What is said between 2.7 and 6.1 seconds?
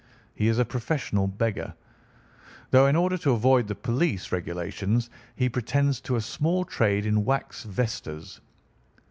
though in order to avoid the police regulations he pretends